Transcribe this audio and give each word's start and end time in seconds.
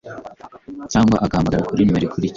cyangwa 0.91 1.15
agahamagara 1.25 1.67
kuri 1.69 1.85
nomero 1.85 2.05
ikurikira 2.05 2.29